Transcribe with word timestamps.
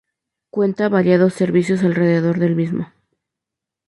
Cuenta 0.49 0.89
variados 0.89 1.35
servicios 1.35 1.83
alrededor 1.83 2.39
del 2.39 2.55
mismo. 2.55 2.91